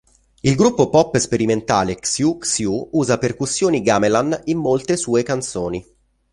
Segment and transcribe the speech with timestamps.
[0.41, 5.85] Il gruppo pop sperimentale Xiu Xiu usa percussioni gamelan in molte sue canzoni.